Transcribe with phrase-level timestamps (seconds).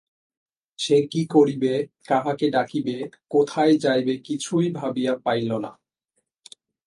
[0.79, 1.73] সে কী করিবে,
[2.07, 2.95] কাহাকে ডাকিবে,
[3.29, 5.71] কোথায় যাইবে কিছুই ভাবিয়া পাইল না।